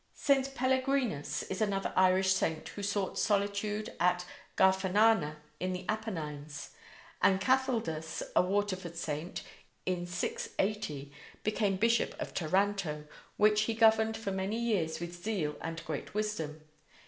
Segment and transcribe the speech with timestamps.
[0.15, 0.55] St.
[0.55, 4.25] Pellegrinus is another Irish saint who sought solitude at
[4.57, 6.71] Garfanana in the Apennines;
[7.21, 9.43] and Cathaldus, a Waterford saint,
[9.85, 11.11] in 680,
[11.43, 13.03] became Bishop of Taranto,
[13.37, 16.61] which he governed for many years with zeal and great wisdom.